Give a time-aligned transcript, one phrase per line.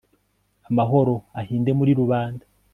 [0.69, 2.43] Amahoro ahinde muri rubanda